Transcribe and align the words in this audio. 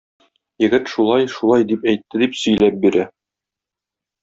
Егет 0.63 0.89
шулай, 0.93 1.27
шулай 1.33 1.67
дип 1.73 1.85
әйтте 1.93 2.23
дип 2.23 2.41
сөйләп 2.45 2.83
бирә. 2.87 3.07